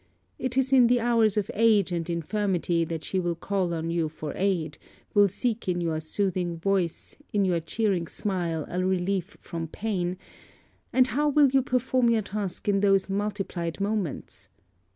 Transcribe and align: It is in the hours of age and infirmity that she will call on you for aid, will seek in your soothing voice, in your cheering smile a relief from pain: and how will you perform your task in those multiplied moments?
It 0.39 0.57
is 0.57 0.73
in 0.73 0.87
the 0.87 0.99
hours 0.99 1.37
of 1.37 1.51
age 1.53 1.91
and 1.91 2.09
infirmity 2.09 2.83
that 2.85 3.03
she 3.03 3.19
will 3.19 3.35
call 3.35 3.71
on 3.71 3.91
you 3.91 4.09
for 4.09 4.33
aid, 4.35 4.79
will 5.13 5.29
seek 5.29 5.67
in 5.69 5.79
your 5.79 5.99
soothing 5.99 6.57
voice, 6.57 7.15
in 7.31 7.45
your 7.45 7.59
cheering 7.59 8.07
smile 8.07 8.65
a 8.67 8.83
relief 8.83 9.37
from 9.39 9.67
pain: 9.67 10.17
and 10.91 11.05
how 11.09 11.29
will 11.29 11.49
you 11.49 11.61
perform 11.61 12.09
your 12.09 12.23
task 12.23 12.67
in 12.67 12.79
those 12.79 13.11
multiplied 13.11 13.79
moments? 13.79 14.49